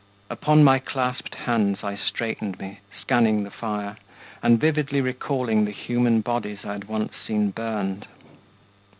Upon 0.31 0.63
my 0.63 0.79
clasped 0.79 1.35
hands 1.35 1.83
I 1.83 1.95
straightened 1.95 2.57
me, 2.59 2.79
Scanning 2.99 3.43
the 3.43 3.51
fire, 3.51 3.97
and 4.41 4.59
vividly 4.59 4.99
recalling 4.99 5.65
The 5.65 5.69
human 5.71 6.21
bodies 6.21 6.65
I 6.65 6.71
had 6.73 6.85
once 6.85 7.13
seen 7.23 7.51
burned. 7.51 8.07